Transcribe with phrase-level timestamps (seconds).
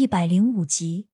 [0.00, 1.08] 一百零五集，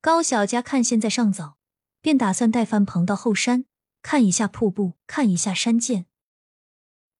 [0.00, 1.58] 高小佳看现在尚早，
[2.00, 3.66] 便打算带范鹏到后山
[4.00, 6.06] 看一下瀑布，看一下山涧。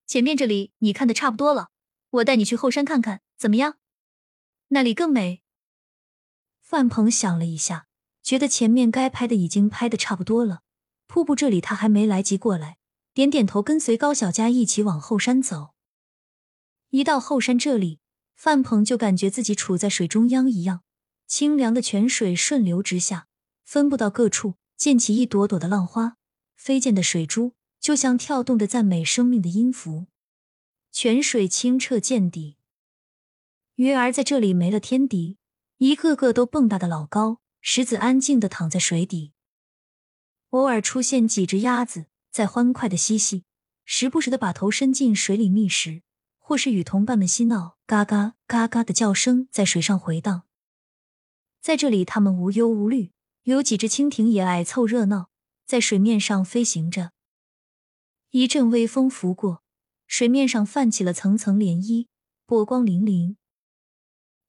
[0.06, 1.68] 前面这里你看的差不多了，
[2.08, 3.76] 我带你去后山看看，怎么样？
[4.68, 5.42] 那里更美。
[6.62, 7.86] 范鹏想了一下，
[8.22, 10.62] 觉得前面该拍的已经拍的差不多了，
[11.06, 12.78] 瀑布这里他还没来及过来，
[13.12, 15.74] 点点头，跟随高小佳一起往后山走。
[16.88, 18.00] 一到后山这里，
[18.34, 20.82] 范鹏就感觉自己处在水中央一样，
[21.26, 23.28] 清凉的泉水顺流直下，
[23.64, 26.16] 分布到各处，溅起一朵朵的浪花，
[26.56, 27.54] 飞溅的水珠。
[27.80, 30.06] 就像跳动的赞美生命的音符，
[30.90, 32.56] 泉水清澈见底。
[33.74, 35.36] 鱼儿在这里没了天敌，
[35.76, 37.40] 一个个都蹦跶的老高。
[37.60, 39.32] 石子安静的躺在水底，
[40.48, 43.44] 偶尔出现几只鸭子在欢快的嬉戏，
[43.84, 46.02] 时不时的把头伸进水里觅食，
[46.46, 50.42] 或是与同伴们嬉闹，嘎嘎嘎嘎的叫声在水上回荡。
[51.62, 53.12] 在这里，他们无忧无虑。
[53.44, 55.30] 有几只蜻蜓也爱凑热闹，
[55.64, 57.12] 在水面上飞行着。
[58.30, 59.62] 一阵微风拂过，
[60.06, 62.08] 水面上泛起了层层涟漪，
[62.44, 63.36] 波光粼粼。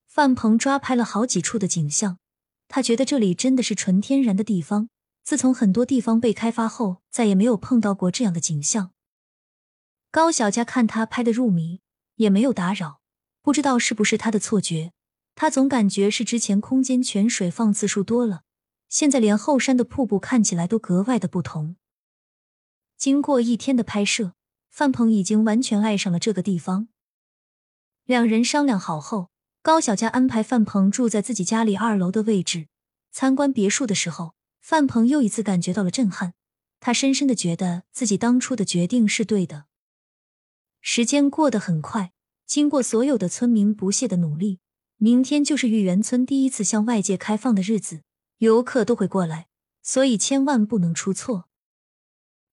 [0.05, 2.19] 范鹏抓拍了好几处的景象，
[2.67, 4.89] 他觉得这里真的是纯天然的地方。
[5.23, 8.91] 自从很多地方被开发后，再也没有碰到过这样的景象。
[10.11, 11.81] 高小佳看他拍的入迷，
[12.15, 13.01] 也没有打扰。
[13.41, 14.91] 不知道是不是他的错觉，
[15.35, 18.41] 他总感觉是之前空间泉水放次数多了，
[18.89, 21.75] 现在连后山的瀑布看起来都格外的不同。
[22.97, 24.33] 经过一天的拍摄，
[24.69, 26.87] 范鹏已经完全爱上了这个地方。
[28.05, 29.29] 两人商量好后，
[29.61, 32.67] 高小佳安排范鹏住在自己家里二楼的位置。
[33.11, 36.33] 参观别墅的时候，范鹏又一次感觉到了震撼。
[36.79, 39.65] 他深深的觉得自己当初的决定是对的。
[40.87, 42.11] 时间过得很快，
[42.45, 44.59] 经过所有的村民不懈的努力，
[44.97, 48.03] 明天就是玉园村第一次向外界开放的日子，
[48.37, 49.47] 游客都会过来，
[49.81, 51.49] 所以千万不能出错。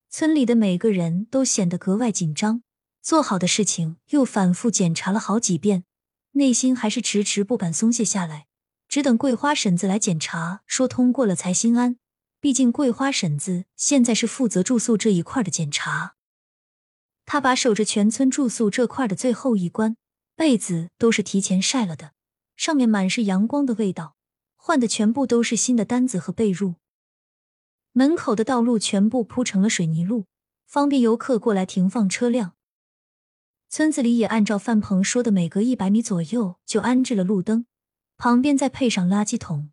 [0.08, 2.62] 村里的每个人都显得格外紧张，
[3.02, 5.84] 做好的事情又反复检查了好几遍，
[6.30, 8.46] 内心还是迟迟不敢松懈下来，
[8.88, 11.98] 只等桂花婶子来检查，说通过了才心安。
[12.40, 16.14] 毕竟桂花婶子现在是负责住宿这一块的检查，
[17.32, 19.96] 他把守着全村住宿这块的最后一关，
[20.36, 22.12] 被子都是提前晒了的，
[22.56, 24.16] 上面满是阳光的味道，
[24.54, 26.74] 换的全部都是新的单子和被褥。
[27.92, 30.26] 门口的道路全部铺成了水泥路，
[30.66, 32.52] 方便游客过来停放车辆。
[33.70, 37.64] 村子里也按照范鹏说的，每隔一百米左右就安置了路灯，
[38.18, 39.70] 旁边再配上垃圾桶。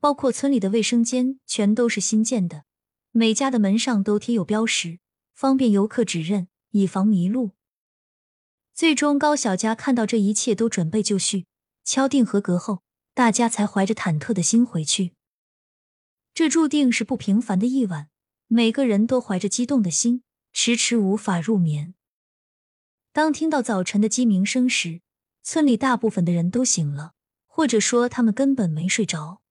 [0.00, 2.64] 包括村里的卫生间全都是新建的，
[3.12, 4.98] 每家的门上都贴有标识，
[5.36, 7.50] 方便游客指认，以防迷路。
[8.72, 11.44] 最终，高小佳看到这一切都准备就绪，
[11.84, 12.82] 敲定合格后，
[13.12, 15.12] 大家才怀着忐忑的心回去。
[16.32, 18.08] 这注定是不平凡的一晚，
[18.46, 20.22] 每个人都怀着激动的心，
[20.54, 21.92] 迟迟无法入眠。
[23.12, 25.02] 当听到早晨的鸡鸣声时，
[25.42, 27.12] 村里大部分的人都醒了，
[27.46, 29.42] 或者说他们根本没睡着。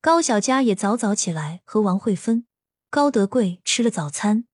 [0.00, 2.46] 高小佳也早早起来，和王慧芬、
[2.88, 4.46] 高德贵吃了早餐。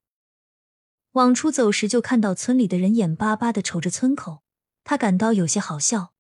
[1.17, 4.43] 往出走时，就看到村里的人眼巴巴的瞅着村口，
[4.85, 6.13] 他感到有些好笑，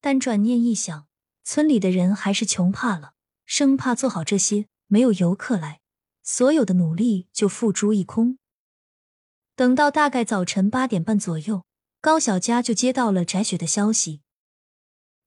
[0.00, 1.08] 但转念一想，
[1.42, 3.14] 村里的人还是穷怕了。
[3.44, 5.80] 生怕做好这些没有游客来，
[6.22, 8.38] 所有的努力就付诸一空。
[9.56, 11.64] 等到大概早晨八点半左右，
[12.00, 14.20] 高小佳就接到了翟雪的消息。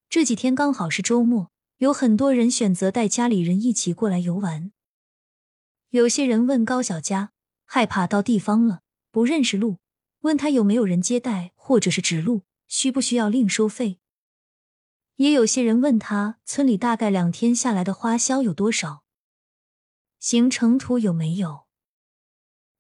[0.10, 4.72] 这几天刚好是周末，有很多人选择带家里人一起过来游玩。
[5.90, 7.34] 有些人问高小佳，
[7.66, 8.82] 害怕到地方了
[9.12, 9.78] 不认识路，
[10.20, 14.00] 问他有没有人接待或者是指路，需不需要另收费。
[15.18, 19.04] 也有些人问他，村里大概两天下来的花销有多少，
[20.20, 21.66] 行程图有没有？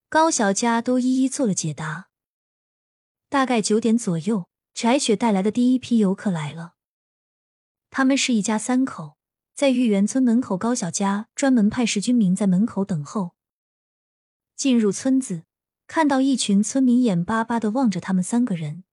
[0.09, 2.09] 高小佳都一一做了解答。
[3.29, 6.73] 大概九点左右，翟雪带来的第一批游客来了。
[7.89, 9.17] 他们是一家三口，
[9.55, 13.35] 在玉园村门口，高小佳专门派十军民在门口等候。
[14.55, 15.43] 进入村子，
[15.87, 18.83] 看到一群村民眼巴巴的望着他们三个人，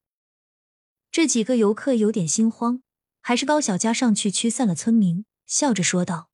[1.10, 2.82] 这几个游客有点心慌。
[3.22, 6.30] 还是高小佳上去驱散了村民，笑着说道：“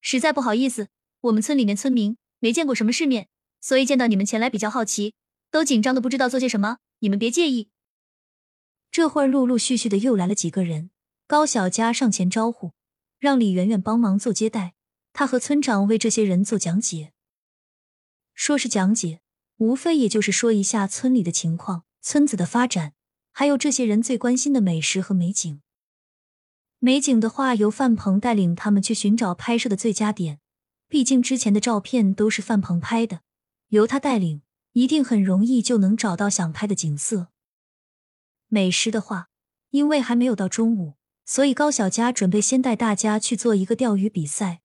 [0.00, 0.86] 实在不好意思，
[1.22, 3.28] 我们村里面村民没见过什么世面，
[3.60, 5.14] 所以见到你们前来比较好奇，
[5.50, 7.70] 都紧张的不知道做些什么，你们别介意。”
[8.92, 10.90] 这会儿陆陆续续的又来了几个人，
[11.26, 12.70] 高小佳上前招呼，
[13.18, 14.74] 让李媛媛帮忙做接待，
[15.12, 17.13] 他和村长为这些人做讲解。
[18.34, 19.20] 说是讲解，
[19.56, 22.92] 无非也就是说一下村里的情况、村子的发展。
[23.36, 25.60] 还有这些人最关心的美食和美景。
[26.78, 30.38] 美景的话，由范鹏带领他们去寻找拍摄的最佳点。
[30.86, 33.22] 毕竟之前的照片都是范鹏拍的，
[33.68, 34.42] 由他带领，
[34.72, 37.28] 一定很容易就能找到想拍的景色。
[38.46, 39.28] 美食的话，
[39.70, 40.94] 因为还没有到中午，
[41.24, 44.60] 所以高小佳准备先带大家去做一个钓鱼比赛。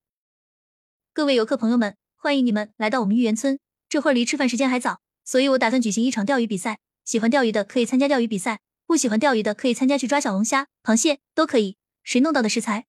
[1.11, 3.61] 各位游客朋友们，欢迎你们来到我们玉园村。
[3.87, 6.79] 这会儿离吃饭时间还早，所以我打算举行一场钓鱼比赛。
[7.05, 11.77] 喜欢钓鱼的可以参加钓鱼比赛，不喜欢钓鱼的可以参加去抓小龙虾、螃蟹都可以。
[12.03, 12.87] 谁弄到的食材，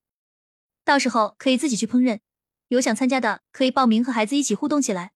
[0.85, 2.19] 到时候可以自己去烹饪。
[2.67, 5.12] 有想参加的可以报名和孩子一起互动起来。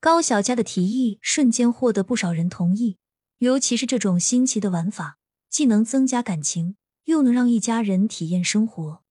[0.00, 2.98] 高小佳的提议瞬间获得不少人同意，
[3.38, 5.18] 尤其是这种新奇的玩法，
[5.48, 6.74] 既能增加感情，
[7.04, 9.04] 又能让一家人体验生活。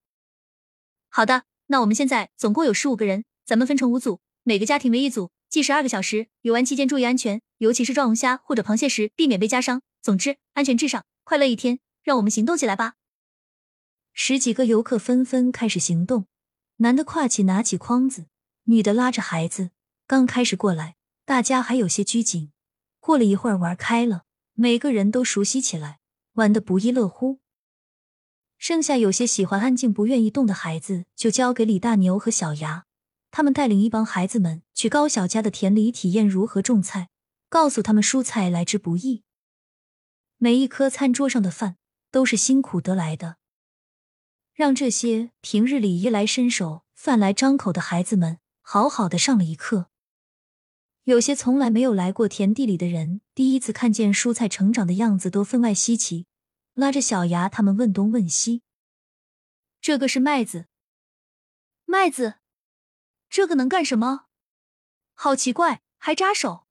[1.08, 6.26] 好的，那我们现在总共有十五个人，咱们分成五组，每个家庭为一组，计时二个小时。
[6.42, 9.80] 游玩期间注意安全，尤其是抓龙虾或者螃蟹时，避免被夹伤。
[10.02, 11.78] 总之，安全至上，快乐一天。
[12.02, 12.96] 让我们行动起来吧！
[14.12, 16.26] 十几个游客纷纷开始行动，
[16.76, 18.26] 男的挎起拿起筐子，
[18.64, 19.70] 女的拉着孩子。
[20.06, 22.52] 刚开始过来，大家还有些拘谨。
[23.00, 26.00] 过了一会儿，玩开了，每个人都熟悉起来，
[26.34, 27.40] 玩得不亦乐乎。
[28.58, 32.84] 剩下有些喜欢安静、不愿意动的孩子，就交给李大牛和小牙。
[33.38, 37.08] 他们带领一帮孩子们去高小家的田里体验如何种菜，
[37.48, 39.22] 告诉他们蔬菜来之不易，
[40.38, 41.76] 每一颗餐桌上的饭
[42.10, 43.36] 都是辛苦得来的。
[44.54, 49.88] 让这些平日里衣来伸手、饭来张口的孩子们好好的上了一课。
[51.04, 56.26] 有些从来没有来过田地里的人，第一次看见蔬菜成长的样子，都分外稀奇，
[56.74, 58.62] 拉着小牙他们问东问西。
[59.80, 60.66] 这个是麦子，
[61.84, 62.37] 麦子，
[63.28, 64.26] 这个能干什么？
[65.14, 66.66] 好奇怪，还扎手。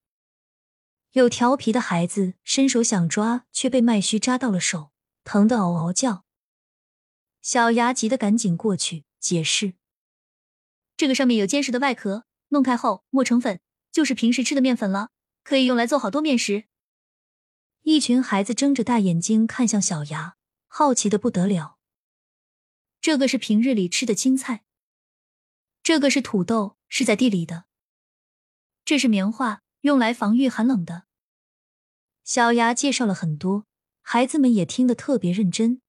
[1.11, 4.91] 有调皮的孩子伸手想抓，却被麦须扎到了手，
[5.23, 6.25] 疼得嗷嗷叫。
[7.41, 9.75] 小牙急得赶紧过去解释
[10.97, 13.61] ：“这个上面有坚实的外壳，弄开后磨成粉，
[13.91, 15.11] 就是平时吃的面粉了，
[15.43, 16.65] 可以用来做好多面食。”
[17.83, 20.35] 一群孩子睁着大眼睛看向小牙，
[20.67, 21.77] 好奇的不得了。
[22.99, 24.65] 这个是平日里吃的青菜，
[25.87, 27.63] 这个是土豆，是在地里的。
[28.83, 31.03] 这是棉花，用来防御寒冷的。
[32.25, 33.65] 小牙介绍了很多，
[34.01, 35.81] 孩子们也听得特别认真。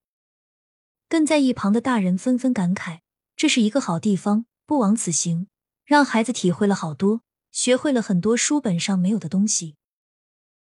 [1.09, 3.01] 跟在一旁的大人纷纷感慨
[3.35, 5.49] ：“这是一个好地方，不枉此行。”
[5.85, 9.75] 让孩子体会了好多，学会了很多书本上没有的东西。